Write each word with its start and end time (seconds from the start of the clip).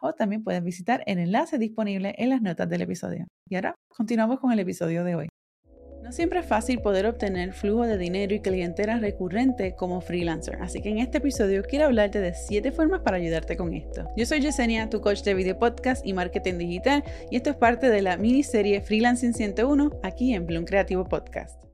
o 0.00 0.12
también 0.12 0.44
puedes 0.44 0.62
visitar 0.62 1.02
el 1.06 1.18
enlace 1.18 1.58
disponible 1.58 2.14
en 2.18 2.30
las 2.30 2.42
notas 2.42 2.68
del 2.68 2.82
episodio. 2.82 3.26
Y 3.48 3.56
ahora 3.56 3.74
continuamos 3.88 4.40
con 4.40 4.52
el 4.52 4.58
episodio 4.58 5.04
de 5.04 5.14
hoy. 5.14 5.28
No 6.06 6.12
siempre 6.12 6.38
es 6.38 6.46
fácil 6.46 6.80
poder 6.80 7.04
obtener 7.06 7.52
flujo 7.52 7.82
de 7.82 7.98
dinero 7.98 8.32
y 8.32 8.40
clientela 8.40 9.00
recurrente 9.00 9.74
como 9.74 10.00
freelancer, 10.00 10.62
así 10.62 10.80
que 10.80 10.90
en 10.90 10.98
este 10.98 11.18
episodio 11.18 11.64
quiero 11.68 11.86
hablarte 11.86 12.20
de 12.20 12.32
7 12.32 12.70
formas 12.70 13.00
para 13.00 13.16
ayudarte 13.16 13.56
con 13.56 13.74
esto. 13.74 14.08
Yo 14.16 14.24
soy 14.24 14.40
Yesenia, 14.40 14.88
tu 14.88 15.00
coach 15.00 15.22
de 15.22 15.34
video 15.34 15.58
podcast 15.58 16.06
y 16.06 16.12
marketing 16.12 16.58
digital, 16.58 17.02
y 17.28 17.36
esto 17.36 17.50
es 17.50 17.56
parte 17.56 17.90
de 17.90 18.02
la 18.02 18.16
miniserie 18.18 18.80
Freelancing 18.82 19.34
101 19.34 19.98
aquí 20.04 20.32
en 20.32 20.46
Bloom 20.46 20.64
Creativo 20.64 21.04
Podcast. 21.04 21.65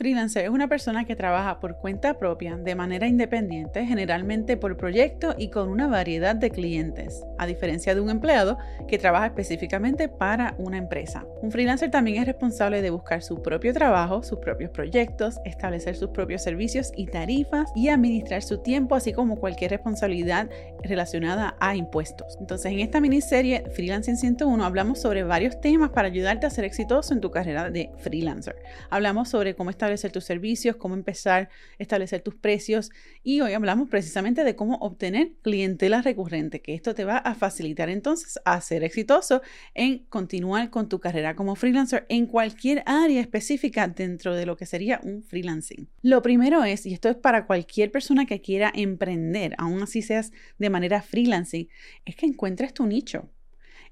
Freelancer 0.00 0.44
es 0.44 0.50
una 0.50 0.66
persona 0.66 1.04
que 1.04 1.14
trabaja 1.14 1.60
por 1.60 1.76
cuenta 1.76 2.14
propia, 2.14 2.56
de 2.56 2.74
manera 2.74 3.06
independiente, 3.06 3.84
generalmente 3.84 4.56
por 4.56 4.78
proyecto 4.78 5.34
y 5.36 5.50
con 5.50 5.68
una 5.68 5.88
variedad 5.88 6.34
de 6.34 6.50
clientes, 6.50 7.22
a 7.36 7.44
diferencia 7.44 7.94
de 7.94 8.00
un 8.00 8.08
empleado 8.08 8.56
que 8.88 8.96
trabaja 8.96 9.26
específicamente 9.26 10.08
para 10.08 10.54
una 10.56 10.78
empresa. 10.78 11.26
Un 11.42 11.52
freelancer 11.52 11.90
también 11.90 12.16
es 12.16 12.26
responsable 12.26 12.80
de 12.80 12.88
buscar 12.88 13.22
su 13.22 13.42
propio 13.42 13.74
trabajo, 13.74 14.22
sus 14.22 14.38
propios 14.38 14.70
proyectos, 14.70 15.38
establecer 15.44 15.94
sus 15.94 16.08
propios 16.08 16.42
servicios 16.42 16.92
y 16.96 17.04
tarifas 17.04 17.70
y 17.76 17.90
administrar 17.90 18.40
su 18.40 18.56
tiempo, 18.56 18.94
así 18.94 19.12
como 19.12 19.36
cualquier 19.36 19.72
responsabilidad 19.72 20.48
relacionada 20.82 21.56
a 21.60 21.76
impuestos. 21.76 22.38
Entonces, 22.40 22.72
en 22.72 22.80
esta 22.80 23.02
miniserie 23.02 23.64
Freelancing 23.74 24.16
101 24.16 24.64
hablamos 24.64 24.98
sobre 24.98 25.24
varios 25.24 25.60
temas 25.60 25.90
para 25.90 26.08
ayudarte 26.08 26.46
a 26.46 26.50
ser 26.50 26.64
exitoso 26.64 27.12
en 27.12 27.20
tu 27.20 27.30
carrera 27.30 27.68
de 27.68 27.90
freelancer. 27.98 28.56
Hablamos 28.88 29.28
sobre 29.28 29.54
cómo 29.54 29.68
establecer 29.68 29.89
tus 30.12 30.24
servicios, 30.24 30.76
cómo 30.76 30.94
empezar 30.94 31.48
a 31.78 31.82
establecer 31.82 32.22
tus 32.22 32.34
precios 32.34 32.90
y 33.22 33.40
hoy 33.40 33.52
hablamos 33.52 33.88
precisamente 33.88 34.44
de 34.44 34.54
cómo 34.54 34.76
obtener 34.76 35.32
clientela 35.42 36.00
recurrente, 36.00 36.62
que 36.62 36.74
esto 36.74 36.94
te 36.94 37.04
va 37.04 37.18
a 37.18 37.34
facilitar 37.34 37.88
entonces 37.88 38.38
a 38.44 38.60
ser 38.60 38.84
exitoso 38.84 39.42
en 39.74 39.98
continuar 40.08 40.70
con 40.70 40.88
tu 40.88 41.00
carrera 41.00 41.34
como 41.34 41.56
freelancer 41.56 42.06
en 42.08 42.26
cualquier 42.26 42.82
área 42.86 43.20
específica 43.20 43.88
dentro 43.88 44.34
de 44.34 44.46
lo 44.46 44.56
que 44.56 44.66
sería 44.66 45.00
un 45.02 45.22
freelancing. 45.22 45.88
Lo 46.02 46.22
primero 46.22 46.64
es, 46.64 46.86
y 46.86 46.94
esto 46.94 47.08
es 47.08 47.16
para 47.16 47.46
cualquier 47.46 47.90
persona 47.90 48.26
que 48.26 48.40
quiera 48.40 48.72
emprender, 48.74 49.54
aún 49.58 49.82
así 49.82 50.02
seas 50.02 50.32
de 50.58 50.70
manera 50.70 51.02
freelancing, 51.02 51.68
es 52.04 52.14
que 52.14 52.26
encuentres 52.26 52.72
tu 52.72 52.86
nicho. 52.86 53.28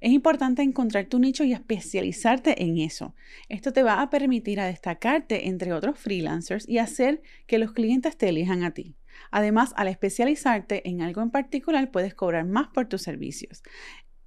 Es 0.00 0.12
importante 0.12 0.62
encontrar 0.62 1.06
tu 1.06 1.18
nicho 1.18 1.42
y 1.44 1.52
especializarte 1.52 2.62
en 2.62 2.78
eso. 2.78 3.14
Esto 3.48 3.72
te 3.72 3.82
va 3.82 4.00
a 4.00 4.10
permitir 4.10 4.60
a 4.60 4.66
destacarte 4.66 5.48
entre 5.48 5.72
otros 5.72 5.98
freelancers 5.98 6.68
y 6.68 6.78
hacer 6.78 7.22
que 7.46 7.58
los 7.58 7.72
clientes 7.72 8.16
te 8.16 8.28
elijan 8.28 8.62
a 8.62 8.72
ti. 8.72 8.94
Además, 9.30 9.72
al 9.76 9.88
especializarte 9.88 10.88
en 10.88 11.02
algo 11.02 11.22
en 11.22 11.30
particular, 11.30 11.90
puedes 11.90 12.14
cobrar 12.14 12.44
más 12.44 12.68
por 12.68 12.86
tus 12.86 13.02
servicios. 13.02 13.62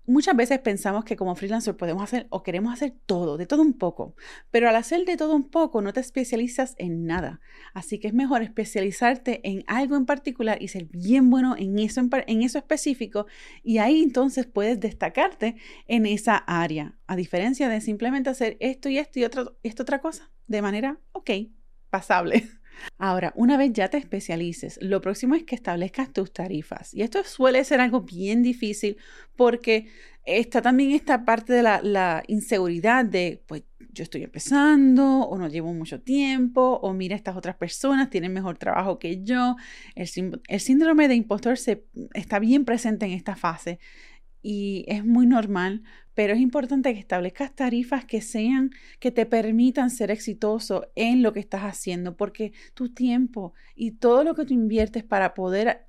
Muchas 0.08 0.36
veces 0.36 0.60
pensamos 0.60 1.06
que 1.06 1.16
como 1.16 1.36
freelancer 1.36 1.78
podemos 1.78 2.04
hacer 2.04 2.26
o 2.30 2.42
queremos 2.42 2.74
hacer 2.74 2.96
todo, 3.06 3.38
de 3.38 3.46
todo 3.46 3.62
un 3.62 3.74
poco, 3.74 4.16
pero 4.50 4.68
al 4.68 4.76
hacer 4.76 5.06
de 5.06 5.16
todo 5.16 5.36
un 5.36 5.50
poco 5.50 5.82
no 5.82 5.94
te 5.94 6.00
especializas 6.00 6.74
en 6.78 7.06
nada. 7.06 7.40
Así 7.74 8.00
que 8.00 8.08
es 8.08 8.14
mejor 8.14 8.42
especializarte 8.42 9.42
en 9.48 9.64
algo 9.68 9.96
en 9.96 10.06
particular 10.06 10.62
y 10.62 10.70
ser 10.70 10.86
bien 10.86 11.30
bueno 11.30 11.56
en 11.58 11.78
eso, 11.78 12.02
en, 12.02 12.42
eso 12.42 12.58
específico 12.58 13.28
y 13.64 13.78
ahí 13.78 14.02
entonces 14.02 14.48
puedes 14.48 14.80
destacarte 14.80 15.56
en 15.88 16.06
esa 16.06 16.36
área, 16.36 16.98
a 17.06 17.16
diferencia 17.16 17.70
de 17.70 17.80
simplemente 17.80 18.30
hacer 18.30 18.58
esto 18.60 18.90
y 18.90 18.98
esto 18.98 19.20
y 19.20 19.24
otra, 19.24 19.46
esto 19.64 19.84
otra 19.84 20.00
cosa 20.00 20.32
de 20.48 20.62
manera, 20.62 21.00
ok, 21.12 21.30
pasable. 21.90 22.50
Ahora, 22.98 23.34
una 23.36 23.58
vez 23.58 23.74
ya 23.74 23.90
te 23.90 23.98
especialices, 23.98 24.80
lo 24.82 25.02
próximo 25.02 25.36
es 25.36 25.44
que 25.44 25.56
establezcas 25.56 26.12
tus 26.12 26.32
tarifas. 26.32 26.94
Y 26.94 27.02
esto 27.02 27.24
suele 27.24 27.64
ser 27.64 27.82
algo 27.82 28.02
bien 28.02 28.44
difícil 28.44 28.98
porque 29.36 29.88
está 30.26 30.62
también 30.62 30.92
esta 30.92 31.26
parte 31.26 31.54
de 31.54 31.64
la, 31.64 32.24
inseguridad 32.28 33.06
de, 33.06 33.42
pues 33.48 33.64
yo 33.94 34.04
estoy 34.04 34.24
empezando 34.24 35.22
o 35.22 35.38
no 35.38 35.48
llevo 35.50 35.74
mucho 35.74 36.00
tiempo 36.02 36.80
o 36.82 36.94
mira, 36.94 37.16
estas 37.16 37.36
otras 37.36 37.56
personas 37.56 38.10
tienen 38.10 38.32
mejor 38.32 38.58
trabajo 38.58 39.00
que 39.00 39.24
yo. 39.24 39.56
El, 39.96 40.42
el 40.48 40.60
síndrome 40.60 41.08
de 41.08 41.16
impostor 41.16 41.58
se, 41.58 41.86
está 42.14 42.40
bien 42.40 42.66
presente 42.66 43.06
en 43.06 43.12
esta 43.12 43.36
fase 43.36 43.80
y 44.42 44.86
es 44.88 45.06
muy 45.06 45.26
normal, 45.26 45.84
pero 46.14 46.34
es 46.34 46.40
importante 46.40 46.94
que 46.94 47.00
establezcas 47.00 47.56
tarifas 47.56 48.06
que 48.06 48.22
sean, 48.22 48.72
que 49.00 49.12
te 49.12 49.26
permitan 49.26 49.90
ser 49.90 50.12
exitoso 50.12 50.88
en 50.96 51.24
lo 51.24 51.34
que 51.34 51.40
estás 51.40 51.62
haciendo, 51.64 52.18
porque 52.18 52.54
tu 52.74 52.94
tiempo 52.94 53.54
y 53.76 53.92
todo 53.92 54.24
lo 54.24 54.36
que 54.36 54.46
tú 54.46 54.54
inviertes 54.54 55.04
para 55.04 55.34
poder 55.34 55.86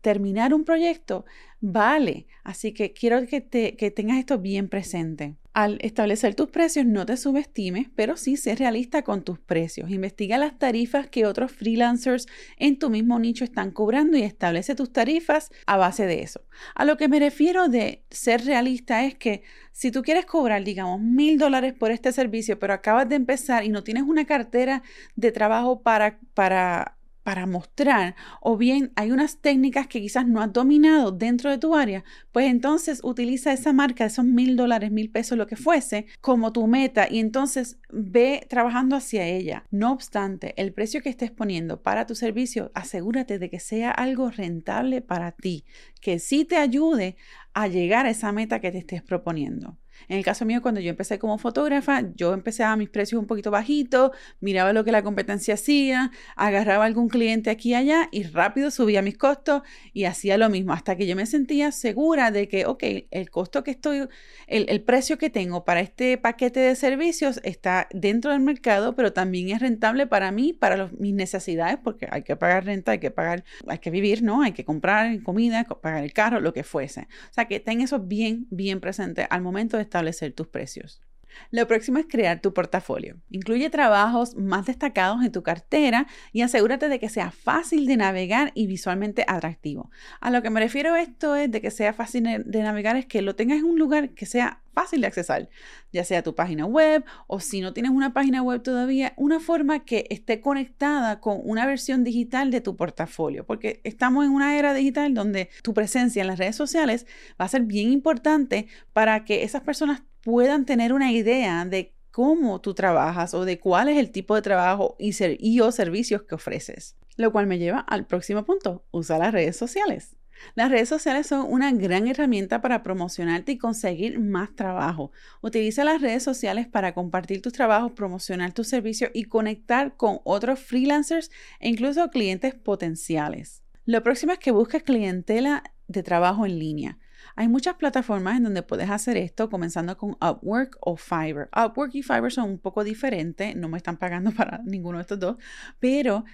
terminar 0.00 0.54
un 0.54 0.64
proyecto 0.64 1.24
vale. 1.60 2.26
Así 2.42 2.72
que 2.72 2.92
quiero 2.92 3.26
que, 3.26 3.40
te, 3.40 3.76
que 3.76 3.90
tengas 3.90 4.18
esto 4.18 4.38
bien 4.38 4.68
presente. 4.68 5.36
Al 5.52 5.78
establecer 5.82 6.36
tus 6.36 6.48
precios, 6.48 6.86
no 6.86 7.04
te 7.04 7.16
subestimes, 7.16 7.88
pero 7.96 8.16
sí 8.16 8.36
sé 8.36 8.54
realista 8.54 9.02
con 9.02 9.24
tus 9.24 9.40
precios. 9.40 9.90
Investiga 9.90 10.38
las 10.38 10.58
tarifas 10.58 11.08
que 11.08 11.26
otros 11.26 11.50
freelancers 11.50 12.26
en 12.56 12.78
tu 12.78 12.88
mismo 12.88 13.18
nicho 13.18 13.44
están 13.44 13.72
cobrando 13.72 14.16
y 14.16 14.22
establece 14.22 14.76
tus 14.76 14.92
tarifas 14.92 15.50
a 15.66 15.76
base 15.76 16.06
de 16.06 16.22
eso. 16.22 16.42
A 16.74 16.84
lo 16.84 16.96
que 16.96 17.08
me 17.08 17.18
refiero 17.18 17.68
de 17.68 18.04
ser 18.10 18.44
realista 18.44 19.04
es 19.04 19.16
que 19.16 19.42
si 19.72 19.90
tú 19.90 20.02
quieres 20.02 20.24
cobrar, 20.24 20.62
digamos, 20.62 21.00
mil 21.00 21.36
dólares 21.36 21.74
por 21.74 21.90
este 21.90 22.12
servicio, 22.12 22.58
pero 22.58 22.72
acabas 22.72 23.08
de 23.08 23.16
empezar 23.16 23.64
y 23.64 23.70
no 23.70 23.82
tienes 23.82 24.04
una 24.04 24.26
cartera 24.26 24.82
de 25.16 25.32
trabajo 25.32 25.82
para, 25.82 26.20
para 26.32 26.96
para 27.30 27.46
mostrar 27.46 28.16
o 28.40 28.56
bien 28.56 28.90
hay 28.96 29.12
unas 29.12 29.36
técnicas 29.40 29.86
que 29.86 30.00
quizás 30.00 30.26
no 30.26 30.40
has 30.40 30.52
dominado 30.52 31.12
dentro 31.12 31.48
de 31.48 31.58
tu 31.58 31.76
área, 31.76 32.02
pues 32.32 32.46
entonces 32.50 32.98
utiliza 33.04 33.52
esa 33.52 33.72
marca, 33.72 34.04
esos 34.04 34.24
mil 34.24 34.56
dólares, 34.56 34.90
mil 34.90 35.12
pesos, 35.12 35.38
lo 35.38 35.46
que 35.46 35.54
fuese, 35.54 36.06
como 36.20 36.52
tu 36.52 36.66
meta 36.66 37.06
y 37.08 37.20
entonces 37.20 37.78
ve 37.88 38.44
trabajando 38.48 38.96
hacia 38.96 39.28
ella. 39.28 39.62
No 39.70 39.92
obstante, 39.92 40.54
el 40.60 40.72
precio 40.72 41.02
que 41.02 41.08
estés 41.08 41.30
poniendo 41.30 41.80
para 41.84 42.04
tu 42.04 42.16
servicio, 42.16 42.72
asegúrate 42.74 43.38
de 43.38 43.48
que 43.48 43.60
sea 43.60 43.92
algo 43.92 44.28
rentable 44.32 45.00
para 45.00 45.30
ti, 45.30 45.64
que 46.00 46.18
sí 46.18 46.44
te 46.44 46.56
ayude 46.56 47.16
a 47.54 47.68
llegar 47.68 48.06
a 48.06 48.10
esa 48.10 48.32
meta 48.32 48.60
que 48.60 48.72
te 48.72 48.78
estés 48.78 49.04
proponiendo. 49.04 49.78
En 50.08 50.18
el 50.18 50.24
caso 50.24 50.44
mío, 50.44 50.62
cuando 50.62 50.80
yo 50.80 50.90
empecé 50.90 51.18
como 51.18 51.38
fotógrafa, 51.38 52.02
yo 52.14 52.34
empecé 52.34 52.64
a 52.64 52.76
mis 52.76 52.88
precios 52.88 53.20
un 53.20 53.26
poquito 53.26 53.50
bajitos, 53.50 54.10
miraba 54.40 54.72
lo 54.72 54.84
que 54.84 54.92
la 54.92 55.02
competencia 55.02 55.54
hacía, 55.54 56.10
agarraba 56.36 56.84
algún 56.84 57.08
cliente 57.08 57.50
aquí 57.50 57.70
y 57.70 57.74
allá 57.74 58.08
y 58.10 58.24
rápido 58.24 58.70
subía 58.72 59.00
mis 59.00 59.16
costos 59.16 59.62
y 59.92 60.04
hacía 60.04 60.36
lo 60.38 60.48
mismo 60.50 60.72
hasta 60.72 60.96
que 60.96 61.06
yo 61.06 61.14
me 61.14 61.26
sentía 61.26 61.70
segura 61.72 62.30
de 62.30 62.48
que, 62.48 62.66
ok, 62.66 62.82
el 63.10 63.30
costo 63.30 63.62
que 63.62 63.70
estoy, 63.70 64.08
el, 64.46 64.82
precio 64.82 65.18
que 65.18 65.30
tengo 65.30 65.64
para 65.64 65.80
este 65.80 66.18
paquete 66.18 66.58
de 66.58 66.74
servicios 66.74 67.40
está 67.44 67.86
dentro 67.92 68.32
del 68.32 68.40
mercado, 68.40 68.96
pero 68.96 69.12
también 69.12 69.50
es 69.50 69.60
rentable 69.60 70.06
para 70.06 70.32
mí, 70.32 70.52
para 70.52 70.90
mis 70.98 71.14
necesidades, 71.14 71.78
porque 71.82 72.08
hay 72.10 72.22
que 72.22 72.34
pagar 72.34 72.64
renta, 72.64 72.92
hay 72.92 72.98
que 72.98 73.10
pagar, 73.10 73.44
hay 73.68 73.78
que 73.78 73.90
vivir, 73.90 74.22
¿no? 74.22 74.42
Hay 74.42 74.52
que 74.52 74.64
comprar 74.64 75.22
comida, 75.22 75.64
pagar 75.64 76.02
el 76.02 76.12
carro, 76.12 76.40
lo 76.40 76.52
que 76.52 76.64
fuese. 76.64 77.02
O 77.30 77.34
sea, 77.34 77.46
que 77.46 77.60
ten 77.60 77.80
eso 77.80 78.00
bien, 78.00 78.46
bien 78.50 78.80
presente 78.80 79.26
al 79.30 79.42
momento 79.42 79.76
de 79.76 79.82
establecer 79.90 80.32
tus 80.32 80.48
precios. 80.48 81.02
Lo 81.50 81.66
próximo 81.66 81.98
es 81.98 82.06
crear 82.06 82.40
tu 82.40 82.52
portafolio. 82.52 83.16
Incluye 83.30 83.70
trabajos 83.70 84.36
más 84.36 84.66
destacados 84.66 85.22
en 85.24 85.32
tu 85.32 85.42
cartera 85.42 86.06
y 86.32 86.42
asegúrate 86.42 86.88
de 86.88 86.98
que 86.98 87.08
sea 87.08 87.30
fácil 87.30 87.86
de 87.86 87.96
navegar 87.96 88.52
y 88.54 88.66
visualmente 88.66 89.24
atractivo. 89.26 89.90
A 90.20 90.30
lo 90.30 90.42
que 90.42 90.50
me 90.50 90.60
refiero 90.60 90.96
esto 90.96 91.36
es 91.36 91.50
de 91.50 91.60
que 91.60 91.70
sea 91.70 91.92
fácil 91.92 92.24
de 92.44 92.62
navegar 92.62 92.96
es 92.96 93.06
que 93.06 93.22
lo 93.22 93.34
tengas 93.34 93.58
en 93.58 93.64
un 93.64 93.78
lugar 93.78 94.10
que 94.10 94.26
sea 94.26 94.62
fácil 94.72 95.00
de 95.00 95.06
accesar, 95.06 95.48
ya 95.92 96.04
sea 96.04 96.22
tu 96.22 96.34
página 96.34 96.66
web 96.66 97.04
o 97.26 97.40
si 97.40 97.60
no 97.60 97.72
tienes 97.72 97.92
una 97.92 98.12
página 98.12 98.42
web 98.42 98.62
todavía, 98.62 99.12
una 99.16 99.40
forma 99.40 99.84
que 99.84 100.06
esté 100.10 100.40
conectada 100.40 101.20
con 101.20 101.40
una 101.44 101.66
versión 101.66 102.04
digital 102.04 102.50
de 102.50 102.60
tu 102.60 102.76
portafolio, 102.76 103.44
porque 103.44 103.80
estamos 103.84 104.24
en 104.24 104.32
una 104.32 104.58
era 104.58 104.74
digital 104.74 105.14
donde 105.14 105.50
tu 105.62 105.74
presencia 105.74 106.20
en 106.20 106.28
las 106.28 106.38
redes 106.38 106.56
sociales 106.56 107.06
va 107.40 107.44
a 107.46 107.48
ser 107.48 107.62
bien 107.62 107.90
importante 107.90 108.66
para 108.92 109.24
que 109.24 109.42
esas 109.42 109.62
personas 109.62 110.02
puedan 110.22 110.66
tener 110.66 110.92
una 110.92 111.12
idea 111.12 111.64
de 111.64 111.94
cómo 112.10 112.60
tú 112.60 112.74
trabajas 112.74 113.34
o 113.34 113.44
de 113.44 113.58
cuál 113.58 113.88
es 113.88 113.98
el 113.98 114.10
tipo 114.10 114.34
de 114.34 114.42
trabajo 114.42 114.96
y, 114.98 115.60
o 115.60 115.72
servicios 115.72 116.22
que 116.22 116.34
ofreces. 116.34 116.96
Lo 117.16 117.32
cual 117.32 117.46
me 117.46 117.58
lleva 117.58 117.80
al 117.80 118.06
próximo 118.06 118.44
punto, 118.44 118.84
usa 118.90 119.18
las 119.18 119.32
redes 119.32 119.56
sociales. 119.56 120.16
Las 120.54 120.70
redes 120.70 120.88
sociales 120.88 121.26
son 121.26 121.46
una 121.48 121.72
gran 121.72 122.08
herramienta 122.08 122.60
para 122.60 122.82
promocionarte 122.82 123.52
y 123.52 123.58
conseguir 123.58 124.18
más 124.18 124.54
trabajo. 124.54 125.12
Utiliza 125.40 125.84
las 125.84 126.00
redes 126.00 126.22
sociales 126.22 126.66
para 126.66 126.94
compartir 126.94 127.42
tus 127.42 127.52
trabajos, 127.52 127.92
promocionar 127.92 128.52
tus 128.52 128.68
servicios 128.68 129.10
y 129.14 129.24
conectar 129.24 129.96
con 129.96 130.20
otros 130.24 130.60
freelancers 130.60 131.30
e 131.60 131.68
incluso 131.68 132.10
clientes 132.10 132.54
potenciales. 132.54 133.62
Lo 133.84 134.02
próximo 134.02 134.32
es 134.32 134.38
que 134.38 134.50
busques 134.50 134.82
clientela 134.82 135.64
de 135.88 136.02
trabajo 136.02 136.46
en 136.46 136.58
línea. 136.58 136.98
Hay 137.36 137.48
muchas 137.48 137.74
plataformas 137.76 138.36
en 138.36 138.44
donde 138.44 138.62
puedes 138.62 138.90
hacer 138.90 139.16
esto, 139.16 139.50
comenzando 139.50 139.96
con 139.96 140.10
Upwork 140.20 140.76
o 140.80 140.96
Fiverr. 140.96 141.48
Upwork 141.56 141.94
y 141.94 142.02
Fiverr 142.02 142.32
son 142.32 142.50
un 142.50 142.58
poco 142.58 142.84
diferentes, 142.84 143.56
no 143.56 143.68
me 143.68 143.76
están 143.76 143.96
pagando 143.96 144.30
para 144.36 144.58
ninguno 144.64 144.98
de 144.98 145.02
estos 145.02 145.18
dos, 145.18 145.36
pero 145.78 146.24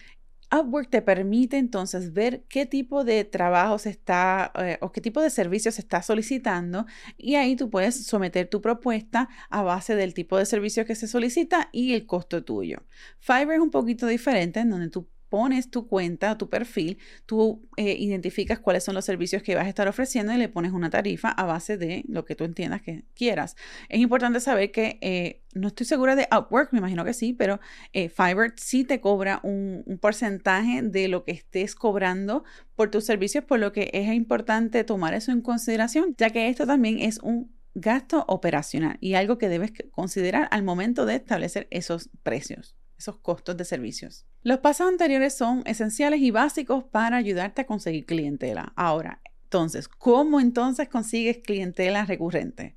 Upwork 0.53 0.91
te 0.91 1.03
permite 1.03 1.59
entonces 1.59 2.13
ver 2.13 2.45
qué 2.49 2.67
tipo 2.67 3.05
de 3.05 3.25
trabajo 3.25 3.79
se 3.79 3.91
está 3.91 4.53
eh, 4.57 4.79
o 4.81 4.93
qué 4.93 5.01
tipo 5.01 5.21
de 5.21 5.31
servicios 5.31 5.75
se 5.75 5.81
está 5.81 6.03
solicitando 6.03 6.87
y 7.17 7.35
ahí 7.35 7.57
tú 7.57 7.71
puedes 7.71 8.07
someter 8.07 8.49
tu 8.49 8.61
propuesta 8.61 9.29
a 9.51 9.63
base 9.63 9.97
del 9.97 10.15
tipo 10.15 10.39
de 10.39 10.47
servicio 10.47 10.85
que 10.85 10.95
se 10.95 11.09
solicita 11.09 11.69
y 11.73 11.95
el 11.95 12.07
costo 12.07 12.45
tuyo. 12.45 12.85
Fiverr 13.19 13.55
es 13.55 13.61
un 13.61 13.71
poquito 13.71 14.07
diferente 14.07 14.61
en 14.61 14.71
donde 14.71 14.91
tú 14.91 15.09
pones 15.37 15.71
tu 15.71 15.87
cuenta, 15.87 16.39
tu 16.39 16.49
perfil, 16.49 16.97
tú 17.27 17.69
eh, 17.77 17.95
identificas 17.99 18.59
cuáles 18.59 18.85
son 18.85 18.95
los 18.95 19.05
servicios 19.05 19.43
que 19.43 19.55
vas 19.55 19.67
a 19.67 19.69
estar 19.69 19.87
ofreciendo 19.87 20.33
y 20.33 20.39
le 20.39 20.49
pones 20.49 20.73
una 20.73 20.89
tarifa 20.89 21.29
a 21.29 21.45
base 21.45 21.77
de 21.77 22.07
lo 22.09 22.25
que 22.25 22.35
tú 22.35 22.45
entiendas 22.45 22.81
que 22.81 23.05
quieras. 23.15 23.55
Es 23.91 24.01
importante 24.01 24.41
saber 24.41 24.73
que 24.73 24.99
eh, 25.03 25.43
no 25.53 25.69
estoy 25.69 25.85
segura 25.85 26.17
de 26.17 26.27
Upwork, 26.35 26.73
me 26.73 26.79
imagino 26.79 27.05
que 27.05 27.13
sí, 27.13 27.35
pero 27.35 27.61
eh, 27.93 28.09
Fiverr 28.09 28.55
sí 28.57 28.85
te 28.85 29.03
cobra 29.03 29.41
un, 29.43 29.83
un, 29.85 29.99
porcentaje 29.99 30.81
de 30.81 31.09
lo 31.09 31.23
que 31.25 31.33
estés 31.33 31.75
cobrando 31.75 32.43
por 32.75 32.91
tus 32.91 33.05
servicios, 33.05 33.45
por 33.45 33.59
lo 33.59 33.73
que 33.73 33.91
es 33.93 34.11
importante 34.15 34.85
tomar 34.85 35.13
eso 35.13 35.33
en 35.33 35.43
consideración, 35.43 36.15
ya 36.17 36.31
que 36.31 36.49
esto 36.49 36.67
también 36.67 36.99
es 36.99 37.19
un 37.19 37.55
gasto 37.75 38.25
operacional 38.27 38.97
y 39.03 39.17
algo 39.17 39.37
que 39.37 39.51
debes 39.51 39.73
considerar 39.91 40.49
al 40.51 40.63
momento 40.63 41.05
de 41.05 41.17
establecer 41.17 41.67
esos 41.71 42.09
precios 42.23 42.75
esos 42.99 43.19
costos 43.19 43.57
de 43.57 43.65
servicios. 43.65 44.27
Los 44.43 44.59
pasos 44.59 44.89
anteriores 44.89 45.37
son 45.37 45.63
esenciales 45.67 46.21
y 46.21 46.31
básicos 46.31 46.85
para 46.85 47.17
ayudarte 47.17 47.63
a 47.63 47.67
conseguir 47.67 48.07
clientela. 48.07 48.73
Ahora, 48.77 49.21
entonces, 49.45 49.89
¿cómo 49.89 50.41
entonces 50.41 50.89
consigues 50.89 51.39
clientela 51.39 52.05
recurrente? 52.05 52.77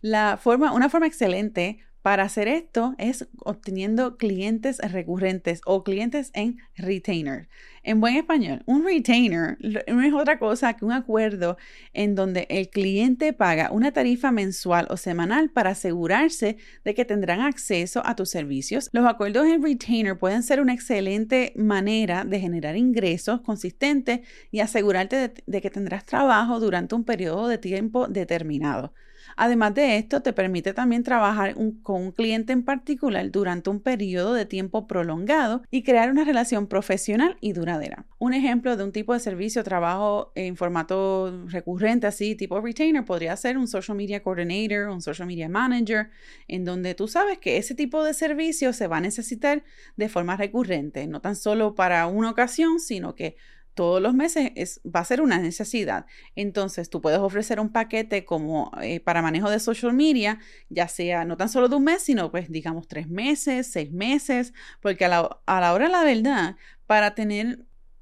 La 0.00 0.36
forma, 0.36 0.72
una 0.72 0.88
forma 0.88 1.06
excelente 1.06 1.80
para 2.02 2.24
hacer 2.24 2.48
esto 2.48 2.94
es 2.98 3.28
obteniendo 3.38 4.16
clientes 4.16 4.78
recurrentes 4.78 5.60
o 5.66 5.84
clientes 5.84 6.30
en 6.34 6.58
retainer. 6.76 7.48
En 7.82 8.00
buen 8.00 8.16
español, 8.16 8.62
un 8.66 8.84
retainer 8.84 9.56
no 9.60 10.02
es 10.02 10.12
otra 10.12 10.38
cosa 10.38 10.74
que 10.74 10.84
un 10.84 10.92
acuerdo 10.92 11.56
en 11.94 12.14
donde 12.14 12.46
el 12.50 12.68
cliente 12.68 13.32
paga 13.32 13.70
una 13.72 13.92
tarifa 13.92 14.30
mensual 14.32 14.86
o 14.90 14.98
semanal 14.98 15.50
para 15.50 15.70
asegurarse 15.70 16.58
de 16.84 16.94
que 16.94 17.06
tendrán 17.06 17.40
acceso 17.40 18.02
a 18.04 18.16
tus 18.16 18.30
servicios. 18.30 18.90
Los 18.92 19.06
acuerdos 19.06 19.46
en 19.46 19.62
retainer 19.62 20.18
pueden 20.18 20.42
ser 20.42 20.60
una 20.60 20.74
excelente 20.74 21.54
manera 21.56 22.24
de 22.24 22.40
generar 22.40 22.76
ingresos 22.76 23.40
consistentes 23.40 24.20
y 24.50 24.60
asegurarte 24.60 25.32
de, 25.46 25.60
que 25.60 25.70
tendrás 25.70 26.04
trabajo 26.04 26.60
durante 26.60 26.94
un 26.94 27.04
periodo 27.04 27.48
de 27.48 27.58
tiempo 27.58 28.08
determinado. 28.08 28.92
Además 29.36 29.74
de 29.74 29.96
esto, 29.96 30.22
te 30.22 30.32
permite 30.32 30.72
también 30.72 31.02
trabajar 31.02 31.54
con 31.82 32.02
un 32.02 32.12
cliente 32.12 32.52
en 32.52 32.64
particular 32.64 33.30
durante 33.30 33.70
un 33.70 33.80
periodo 33.80 34.34
de 34.34 34.46
tiempo 34.46 34.86
prolongado 34.86 35.62
y 35.70 35.82
crear 35.82 36.10
una 36.10 36.24
relación 36.24 36.66
profesional 36.66 37.36
y 37.40 37.52
duradera. 37.52 38.06
Un 38.18 38.34
ejemplo 38.34 38.76
de 38.76 38.84
un 38.84 38.92
tipo 38.92 39.12
de 39.12 39.20
servicio, 39.20 39.64
trabajo 39.64 40.32
en 40.34 40.56
formato 40.56 41.46
recurrente, 41.46 42.06
así 42.06 42.34
tipo 42.34 42.60
retainer, 42.60 43.04
podría 43.04 43.36
ser 43.36 43.56
un 43.58 43.68
social 43.68 43.96
media 43.96 44.22
coordinator, 44.22 44.88
un 44.88 45.00
social 45.00 45.26
media 45.26 45.48
manager, 45.48 46.10
en 46.48 46.64
donde 46.64 46.94
tú 46.94 47.08
sabes 47.08 47.38
que 47.38 47.56
ese 47.56 47.74
tipo 47.74 48.04
de 48.04 48.14
servicio 48.14 48.72
se 48.72 48.86
va 48.86 48.98
a 48.98 49.00
necesitar 49.00 49.62
de 49.96 50.08
forma 50.08 50.36
recurrente, 50.36 51.06
no 51.06 51.20
tan 51.20 51.36
solo 51.36 51.74
para 51.74 52.06
una 52.06 52.30
ocasión, 52.30 52.80
sino 52.80 53.14
que 53.14 53.36
todos 53.80 54.02
los 54.02 54.12
meses 54.12 54.52
es, 54.56 54.82
va 54.84 55.00
a 55.00 55.04
ser 55.06 55.22
una 55.22 55.38
necesidad. 55.38 56.04
Entonces, 56.36 56.90
tú 56.90 57.00
puedes 57.00 57.18
ofrecer 57.18 57.58
un 57.60 57.72
paquete 57.72 58.26
como 58.26 58.70
eh, 58.82 59.00
para 59.00 59.22
manejo 59.22 59.48
de 59.48 59.58
social 59.58 59.94
media, 59.94 60.38
ya 60.68 60.86
sea 60.86 61.24
no 61.24 61.38
tan 61.38 61.48
solo 61.48 61.66
de 61.70 61.76
un 61.76 61.84
mes, 61.84 62.02
sino 62.02 62.30
pues 62.30 62.50
digamos 62.50 62.88
tres 62.88 63.08
meses, 63.08 63.68
seis 63.72 63.90
meses, 63.90 64.52
porque 64.82 65.06
a 65.06 65.08
la, 65.08 65.40
a 65.46 65.60
la 65.62 65.72
hora 65.72 65.86
de 65.86 65.92
la 65.92 66.04
verdad, 66.04 66.56
para 66.86 67.14
tener 67.14 67.60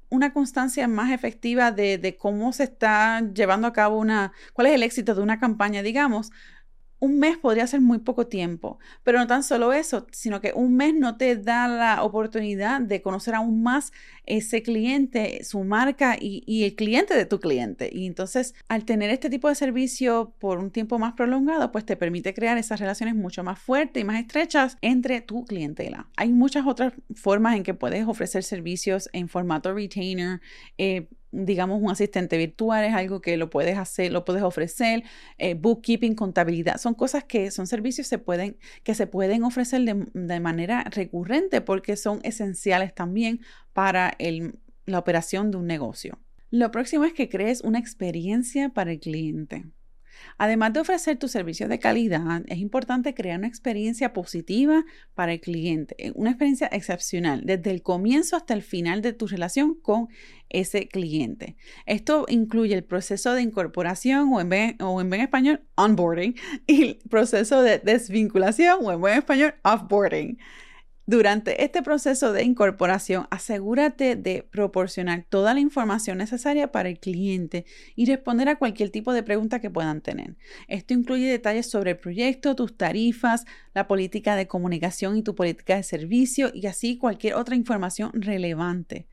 una 0.09 0.33
constancia 0.33 0.85
más 0.89 1.13
efectiva 1.13 1.71
de, 1.71 1.97
de 1.97 2.17
cómo 2.17 2.51
se 2.51 2.63
está 2.65 3.21
llevando 3.33 3.65
a 3.65 3.71
cabo 3.71 3.99
una, 3.99 4.33
cuál 4.51 4.67
es 4.67 4.73
el 4.73 4.83
éxito 4.83 5.15
de 5.15 5.21
una 5.21 5.39
campaña, 5.39 5.81
digamos, 5.81 6.31
un 6.99 7.19
mes 7.19 7.37
podría 7.37 7.65
ser 7.67 7.81
muy 7.81 7.99
poco 7.99 8.27
tiempo, 8.27 8.77
pero 9.03 9.19
no 9.19 9.27
tan 9.27 9.43
solo 9.43 9.73
eso, 9.73 10.07
sino 10.11 10.41
que 10.41 10.53
un 10.53 10.75
mes 10.75 10.93
no 10.93 11.17
te 11.17 11.35
da 11.35 11.67
la 11.67 12.03
oportunidad 12.03 12.81
de 12.81 13.01
conocer 13.01 13.35
aún 13.35 13.63
más 13.63 13.91
ese 14.25 14.61
cliente, 14.61 15.43
su 15.43 15.63
marca 15.63 16.17
y, 16.19 16.63
el 16.63 16.75
cliente 16.75 17.15
de 17.15 17.25
tu 17.25 17.39
cliente. 17.39 17.89
Y 17.91 18.05
entonces, 18.05 18.53
al 18.67 18.85
tener 18.85 19.09
este 19.09 19.29
tipo 19.29 19.47
de 19.47 19.55
servicio 19.55 20.33
por 20.39 20.59
un 20.59 20.71
tiempo 20.71 20.99
más 20.99 21.13
prolongado, 21.13 21.71
pues 21.71 21.85
te 21.85 21.95
permite 21.95 22.33
crear 22.33 22.57
esas 22.57 22.79
relaciones 22.79 23.15
mucho 23.15 23.43
más 23.43 23.59
fuertes 23.59 24.01
y 24.01 24.05
más 24.05 24.19
estrechas 24.19 24.77
entre 24.81 25.21
tu 25.21 25.45
clientela. 25.45 26.07
Hay 26.15 26.31
muchas 26.31 26.67
otras 26.67 26.93
formas 27.15 27.55
en 27.55 27.63
que 27.63 27.73
puedes 27.73 28.05
ofrecer 28.07 28.43
servicios 28.43 29.09
en 29.13 29.29
formato 29.29 29.73
retainer. 29.73 30.41
Eh, 30.77 31.07
digamos, 31.31 31.81
un 31.81 31.91
asistente 31.91 32.37
virtual 32.37 32.85
es 32.85 32.93
algo 32.93 33.21
que 33.21 33.37
lo 33.37 33.49
puedes 33.49 33.77
hacer, 33.77 34.11
lo 34.11 34.25
puedes 34.25 34.43
ofrecer, 34.43 35.03
eh, 35.37 35.53
bookkeeping, 35.53 36.15
contabilidad, 36.15 36.77
son 36.77 36.93
cosas 36.93 37.23
que 37.23 37.51
son 37.51 37.67
servicios 37.67 38.07
se 38.07 38.17
pueden, 38.17 38.57
que 38.83 38.95
se 38.95 39.07
pueden 39.07 39.43
ofrecer 39.43 39.81
de, 39.81 40.05
de 40.13 40.39
manera 40.39 40.83
recurrente 40.85 41.61
porque 41.61 41.95
son 41.95 42.19
esenciales 42.23 42.93
también 42.93 43.41
para 43.73 44.13
el, 44.19 44.59
la 44.85 44.99
operación 44.99 45.51
de 45.51 45.57
un 45.57 45.67
negocio. 45.67 46.19
Lo 46.51 46.71
próximo 46.71 47.05
es 47.05 47.13
que 47.13 47.29
crees 47.29 47.61
una 47.61 47.79
experiencia 47.79 48.69
para 48.69 48.91
el 48.91 48.99
cliente. 48.99 49.65
Además 50.37 50.73
de 50.73 50.79
ofrecer 50.81 51.17
tus 51.17 51.31
servicios 51.31 51.69
de 51.69 51.79
calidad, 51.79 52.43
es 52.47 52.59
importante 52.59 53.13
crear 53.13 53.39
una 53.39 53.47
experiencia 53.47 54.13
positiva 54.13 54.85
para 55.13 55.33
el 55.33 55.41
cliente, 55.41 55.95
eh, 55.97 56.11
una 56.15 56.31
experiencia 56.31 56.67
excepcional 56.71 57.41
desde 57.45 57.71
el 57.71 57.81
comienzo 57.81 58.35
hasta 58.35 58.53
el 58.53 58.61
final 58.61 59.01
de 59.01 59.13
tu 59.13 59.27
relación 59.27 59.75
con 59.75 60.07
ese 60.49 60.87
cliente. 60.87 61.55
Esto 61.85 62.25
incluye 62.27 62.73
el 62.73 62.83
proceso 62.83 63.33
de 63.33 63.41
incorporación 63.41 64.31
o 64.33 64.41
en, 64.41 64.51
en 64.51 65.13
español, 65.13 65.61
onboarding, 65.75 66.35
y 66.67 66.83
el 66.83 66.99
proceso 67.09 67.61
de 67.61 67.79
desvinculación 67.79 68.79
o 68.81 68.91
en 68.91 68.99
buen 68.99 69.17
español, 69.17 69.55
offboarding. 69.63 70.37
Durante 71.09 71.63
este 71.63 71.81
proceso 71.81 72.33
de 72.33 72.43
incorporación, 72.43 73.25
asegúrate 73.31 74.15
de 74.15 74.43
proporcionar 74.43 75.25
toda 75.27 75.55
la 75.55 75.59
información 75.59 76.19
necesaria 76.19 76.71
para 76.71 76.87
el 76.87 76.99
cliente 76.99 77.65
y 77.95 78.05
responder 78.05 78.47
a 78.47 78.57
cualquier 78.57 78.91
tipo 78.91 79.11
de 79.11 79.23
pregunta 79.23 79.59
que 79.59 79.71
puedan 79.71 80.01
tener. 80.01 80.35
Esto 80.67 80.93
incluye 80.93 81.25
detalles 81.25 81.67
sobre 81.67 81.91
el 81.91 81.97
proyecto, 81.97 82.55
tus 82.55 82.77
tarifas, 82.77 83.45
la 83.73 83.87
política 83.87 84.35
de 84.35 84.47
comunicación 84.47 85.17
y 85.17 85.23
tu 85.23 85.33
política 85.33 85.77
de 85.77 85.81
servicio 85.81 86.51
y 86.53 86.67
así 86.67 86.99
cualquier 86.99 87.33
otra 87.33 87.55
información 87.55 88.11
relevante. 88.13 89.07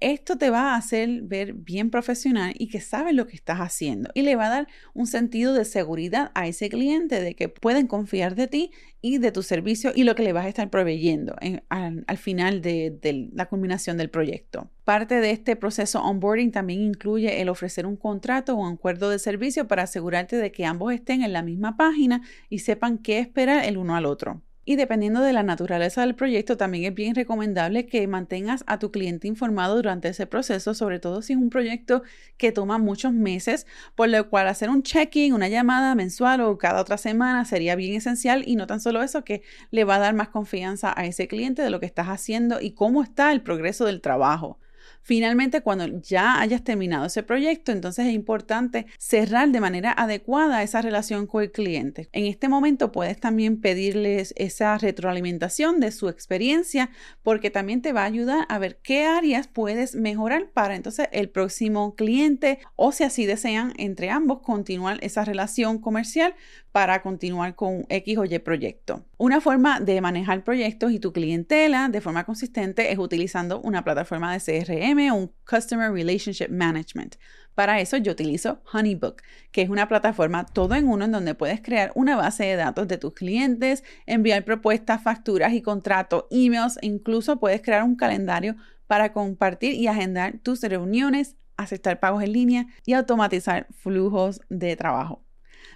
Esto 0.00 0.38
te 0.38 0.48
va 0.48 0.72
a 0.72 0.76
hacer 0.76 1.20
ver 1.22 1.52
bien 1.52 1.90
profesional 1.90 2.54
y 2.56 2.68
que 2.68 2.80
sabes 2.80 3.14
lo 3.14 3.26
que 3.26 3.36
estás 3.36 3.58
haciendo 3.58 4.08
y 4.14 4.22
le 4.22 4.34
va 4.34 4.46
a 4.46 4.50
dar 4.50 4.66
un 4.94 5.06
sentido 5.06 5.52
de 5.52 5.66
seguridad 5.66 6.30
a 6.34 6.46
ese 6.46 6.70
cliente 6.70 7.20
de 7.20 7.34
que 7.34 7.50
pueden 7.50 7.86
confiar 7.86 8.34
de 8.34 8.48
ti 8.48 8.70
y 9.02 9.18
de 9.18 9.30
tu 9.30 9.42
servicio 9.42 9.92
y 9.94 10.04
lo 10.04 10.14
que 10.14 10.22
le 10.22 10.32
vas 10.32 10.46
a 10.46 10.48
estar 10.48 10.70
proveyendo 10.70 11.36
al, 11.68 12.16
final 12.16 12.62
de, 12.62 12.96
de 13.02 13.28
la 13.34 13.46
culminación 13.46 13.98
del 13.98 14.08
proyecto. 14.08 14.70
Parte 14.84 15.20
de 15.20 15.32
este 15.32 15.54
proceso 15.54 16.02
onboarding 16.02 16.50
también 16.50 16.80
incluye 16.80 17.42
el 17.42 17.50
ofrecer 17.50 17.84
un 17.84 17.96
contrato 17.96 18.54
o 18.54 18.66
un 18.66 18.72
acuerdo 18.72 19.10
de 19.10 19.18
servicio 19.18 19.68
para 19.68 19.82
asegurarte 19.82 20.36
de 20.36 20.50
que 20.50 20.64
ambos 20.64 20.94
estén 20.94 21.22
en 21.22 21.34
la 21.34 21.42
misma 21.42 21.76
página 21.76 22.22
y 22.48 22.60
sepan 22.60 22.96
qué 22.96 23.18
esperar 23.18 23.66
el 23.66 23.76
uno 23.76 23.96
al 23.96 24.06
otro. 24.06 24.40
Y 24.70 24.76
dependiendo 24.76 25.20
de 25.20 25.32
la 25.32 25.42
naturaleza 25.42 26.02
del 26.02 26.14
proyecto, 26.14 26.56
también 26.56 26.84
es 26.84 26.94
bien 26.94 27.16
recomendable 27.16 27.86
que 27.86 28.06
mantengas 28.06 28.62
a 28.68 28.78
tu 28.78 28.92
cliente 28.92 29.26
informado 29.26 29.74
durante 29.74 30.06
ese 30.06 30.28
proceso, 30.28 30.74
sobre 30.74 31.00
todo 31.00 31.22
si 31.22 31.32
es 31.32 31.40
un 31.40 31.50
proyecto 31.50 32.04
que 32.36 32.52
toma 32.52 32.78
muchos 32.78 33.12
meses, 33.12 33.66
por 33.96 34.08
lo 34.08 34.30
cual 34.30 34.46
hacer 34.46 34.70
un 34.70 34.84
check-in, 34.84 35.34
una 35.34 35.48
llamada 35.48 35.96
mensual 35.96 36.42
o 36.42 36.56
cada 36.56 36.80
otra 36.80 36.98
semana 36.98 37.44
sería 37.44 37.74
bien 37.74 37.96
esencial 37.96 38.44
y 38.46 38.54
no 38.54 38.68
tan 38.68 38.80
solo 38.80 39.02
eso, 39.02 39.24
que 39.24 39.42
le 39.72 39.82
va 39.82 39.96
a 39.96 39.98
dar 39.98 40.14
más 40.14 40.28
confianza 40.28 40.94
a 40.96 41.04
ese 41.04 41.26
cliente 41.26 41.62
de 41.62 41.70
lo 41.70 41.80
que 41.80 41.86
estás 41.86 42.06
haciendo 42.06 42.60
y 42.60 42.70
cómo 42.70 43.02
está 43.02 43.32
el 43.32 43.42
progreso 43.42 43.86
del 43.86 44.00
trabajo. 44.00 44.60
Finalmente, 45.02 45.60
cuando 45.62 45.86
ya 46.00 46.40
hayas 46.40 46.62
terminado 46.62 47.06
ese 47.06 47.22
proyecto, 47.22 47.72
entonces 47.72 48.06
es 48.06 48.12
importante 48.12 48.86
cerrar 48.98 49.48
de 49.48 49.60
manera 49.60 49.92
adecuada 49.92 50.62
esa 50.62 50.82
relación 50.82 51.26
con 51.26 51.42
el 51.42 51.52
cliente. 51.52 52.08
En 52.12 52.26
este 52.26 52.48
momento 52.48 52.92
puedes 52.92 53.18
también 53.18 53.60
pedirles 53.60 54.34
esa 54.36 54.76
retroalimentación 54.78 55.80
de 55.80 55.90
su 55.90 56.08
experiencia 56.08 56.90
porque 57.22 57.50
también 57.50 57.82
te 57.82 57.92
va 57.92 58.02
a 58.02 58.06
ayudar 58.06 58.46
a 58.48 58.58
ver 58.58 58.78
qué 58.82 59.04
áreas 59.04 59.48
puedes 59.48 59.94
mejorar 59.94 60.50
para 60.50 60.76
entonces 60.76 61.08
el 61.12 61.28
próximo 61.28 61.94
cliente 61.94 62.58
o 62.76 62.92
si 62.92 63.04
así 63.04 63.26
desean 63.26 63.72
entre 63.76 64.10
ambos 64.10 64.40
continuar 64.40 64.98
esa 65.02 65.24
relación 65.24 65.78
comercial 65.78 66.34
para 66.72 67.02
continuar 67.02 67.56
con 67.56 67.84
X 67.88 68.18
o 68.18 68.24
Y 68.24 68.38
proyecto. 68.38 69.04
Una 69.18 69.40
forma 69.40 69.80
de 69.80 70.00
manejar 70.00 70.44
proyectos 70.44 70.92
y 70.92 71.00
tu 71.00 71.12
clientela 71.12 71.88
de 71.88 72.00
forma 72.00 72.24
consistente 72.24 72.92
es 72.92 72.98
utilizando 72.98 73.60
una 73.60 73.84
plataforma 73.84 74.32
de 74.32 74.40
CRM 74.40 74.79
un 75.12 75.32
Customer 75.48 75.92
Relationship 75.92 76.48
Management. 76.48 77.16
Para 77.54 77.80
eso 77.80 77.96
yo 77.98 78.12
utilizo 78.12 78.62
Honeybook, 78.72 79.22
que 79.52 79.62
es 79.62 79.68
una 79.68 79.88
plataforma 79.88 80.46
todo 80.46 80.74
en 80.74 80.88
uno 80.88 81.04
en 81.04 81.12
donde 81.12 81.34
puedes 81.34 81.60
crear 81.60 81.92
una 81.94 82.16
base 82.16 82.44
de 82.44 82.56
datos 82.56 82.88
de 82.88 82.96
tus 82.96 83.12
clientes, 83.12 83.84
enviar 84.06 84.44
propuestas, 84.44 85.02
facturas 85.02 85.52
y 85.52 85.60
contratos, 85.60 86.24
emails 86.30 86.78
e 86.80 86.86
incluso 86.86 87.38
puedes 87.38 87.60
crear 87.60 87.82
un 87.82 87.96
calendario 87.96 88.56
para 88.86 89.12
compartir 89.12 89.74
y 89.74 89.88
agendar 89.88 90.38
tus 90.42 90.62
reuniones, 90.62 91.36
aceptar 91.56 92.00
pagos 92.00 92.22
en 92.22 92.32
línea 92.32 92.66
y 92.86 92.94
automatizar 92.94 93.66
flujos 93.72 94.40
de 94.48 94.76
trabajo. 94.76 95.22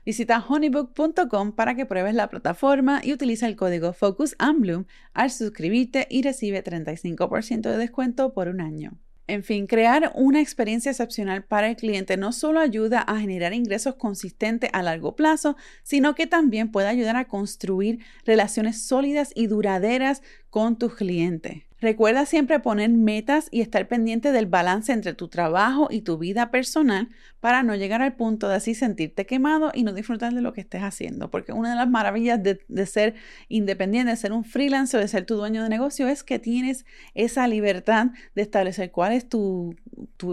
Visita 0.04 0.44
honeybook.com 0.46 1.52
para 1.52 1.74
que 1.74 1.86
pruebes 1.86 2.14
la 2.14 2.28
plataforma 2.28 3.00
y 3.02 3.12
utiliza 3.12 3.46
el 3.46 3.56
código 3.56 3.94
Focus 3.94 4.36
Bloom 4.58 4.84
al 5.14 5.30
suscribirte 5.30 6.06
y 6.10 6.22
recibe 6.22 6.62
35% 6.62 7.62
de 7.62 7.78
descuento 7.78 8.34
por 8.34 8.48
un 8.48 8.60
año. 8.60 8.98
En 9.26 9.42
fin, 9.42 9.66
crear 9.66 10.12
una 10.14 10.42
experiencia 10.42 10.90
excepcional 10.90 11.44
para 11.44 11.70
el 11.70 11.76
cliente 11.76 12.18
no 12.18 12.32
solo 12.32 12.60
ayuda 12.60 13.00
a 13.00 13.18
generar 13.18 13.54
ingresos 13.54 13.94
consistentes 13.94 14.68
a 14.74 14.82
largo 14.82 15.16
plazo, 15.16 15.56
sino 15.82 16.14
que 16.14 16.26
también 16.26 16.70
puede 16.70 16.88
ayudar 16.88 17.16
a 17.16 17.26
construir 17.26 18.00
relaciones 18.26 18.82
sólidas 18.82 19.32
y 19.34 19.46
duraderas 19.46 20.22
con 20.50 20.76
tus 20.76 20.94
clientes. 20.94 21.62
Recuerda 21.84 22.24
siempre 22.24 22.60
poner 22.60 22.88
metas 22.88 23.48
y 23.50 23.60
estar 23.60 23.86
pendiente 23.88 24.32
del 24.32 24.46
balance 24.46 24.90
entre 24.90 25.12
tu 25.12 25.28
trabajo 25.28 25.88
y 25.90 26.00
tu 26.00 26.16
vida 26.16 26.50
personal 26.50 27.10
para 27.40 27.62
no 27.62 27.74
llegar 27.74 28.00
al 28.00 28.14
punto 28.14 28.48
de 28.48 28.54
así 28.54 28.74
sentirte 28.74 29.26
quemado 29.26 29.70
y 29.74 29.82
no 29.82 29.92
disfrutar 29.92 30.32
de 30.32 30.40
lo 30.40 30.54
que 30.54 30.62
estés 30.62 30.80
haciendo. 30.80 31.30
Porque 31.30 31.52
una 31.52 31.68
de 31.68 31.76
las 31.76 31.86
maravillas 31.86 32.40
de, 32.42 32.86
ser 32.86 33.16
independiente, 33.50 34.12
de 34.12 34.16
ser 34.16 34.32
un 34.32 34.44
freelancer, 34.44 34.98
de 34.98 35.08
ser 35.08 35.26
tu 35.26 35.34
dueño 35.34 35.62
de 35.62 35.68
negocio, 35.68 36.08
es 36.08 36.24
que 36.24 36.38
tienes 36.38 36.86
esa 37.12 37.46
libertad 37.48 38.12
de 38.34 38.40
establecer 38.40 38.90
cuál 38.90 39.12
es 39.12 39.28
tu, 39.28 39.76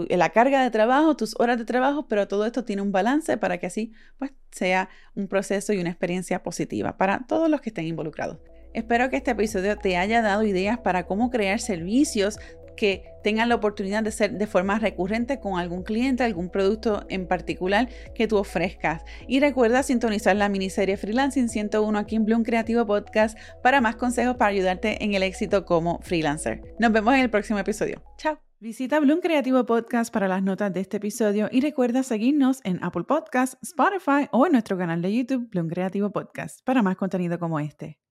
la 0.08 0.30
carga 0.30 0.62
de 0.62 0.70
trabajo, 0.70 1.18
tus 1.18 1.38
horas 1.38 1.58
de 1.58 1.66
trabajo, 1.66 2.08
pero 2.08 2.28
todo 2.28 2.46
esto 2.46 2.64
tiene 2.64 2.80
un 2.80 2.92
balance 2.92 3.36
para 3.36 3.58
que 3.58 3.66
así 3.66 3.92
pues, 4.18 4.32
sea 4.52 4.88
un 5.14 5.28
proceso 5.28 5.74
y 5.74 5.80
una 5.80 5.90
experiencia 5.90 6.42
positiva 6.42 6.96
para 6.96 7.26
todos 7.28 7.50
los 7.50 7.60
que 7.60 7.68
estén 7.68 7.84
involucrados. 7.84 8.38
Espero 8.74 9.10
que 9.10 9.16
este 9.16 9.32
episodio 9.32 9.76
te 9.76 9.96
haya 9.96 10.22
dado 10.22 10.42
ideas 10.42 10.78
para 10.78 11.06
cómo 11.06 11.30
crear 11.30 11.60
servicios 11.60 12.38
que 12.76 13.04
tengan 13.22 13.48
la 13.48 13.54
oportunidad 13.54 14.02
de 14.02 14.10
ser 14.10 14.32
de 14.32 14.46
forma 14.46 14.78
recurrente 14.78 15.38
con 15.38 15.58
algún 15.58 15.82
cliente, 15.82 16.24
algún 16.24 16.50
producto 16.50 17.04
en 17.08 17.26
particular 17.26 17.88
que 18.14 18.26
tú 18.26 18.36
ofrezcas. 18.36 19.02
Y 19.28 19.40
recuerda 19.40 19.82
sintonizar 19.82 20.36
la 20.36 20.48
miniserie 20.48 20.96
Freelancing 20.96 21.48
101 21.48 21.98
aquí 21.98 22.16
en 22.16 22.24
Bloom 22.24 22.42
Creativo 22.42 22.86
Podcast 22.86 23.38
para 23.62 23.80
más 23.80 23.96
consejos 23.96 24.36
para 24.36 24.50
ayudarte 24.50 25.04
en 25.04 25.14
el 25.14 25.22
éxito 25.22 25.64
como 25.64 26.00
freelancer. 26.02 26.60
Nos 26.78 26.92
vemos 26.92 27.14
en 27.14 27.20
el 27.20 27.30
próximo 27.30 27.58
episodio. 27.58 28.02
Chao. 28.18 28.38
Visita 28.58 29.00
Bloom 29.00 29.20
Creativo 29.20 29.66
Podcast 29.66 30.12
para 30.12 30.28
las 30.28 30.40
notas 30.40 30.72
de 30.72 30.80
este 30.80 30.98
episodio 30.98 31.48
y 31.50 31.60
recuerda 31.60 32.04
seguirnos 32.04 32.60
en 32.62 32.78
Apple 32.84 33.02
Podcasts, 33.02 33.58
Spotify 33.62 34.28
o 34.30 34.46
en 34.46 34.52
nuestro 34.52 34.78
canal 34.78 35.02
de 35.02 35.12
YouTube 35.12 35.48
Bloom 35.50 35.68
Creativo 35.68 36.10
Podcast 36.10 36.60
para 36.64 36.80
más 36.80 36.96
contenido 36.96 37.40
como 37.40 37.58
este. 37.58 38.01